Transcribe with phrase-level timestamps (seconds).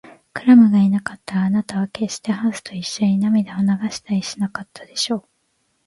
[0.33, 5.23] クラムがいなかったら、あなたはけっしてハンスといっしょに涙を流したりしなかったでしょう。